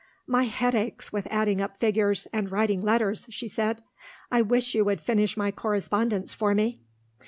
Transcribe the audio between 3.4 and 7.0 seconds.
said. "I wish you would finish my correspondence for me."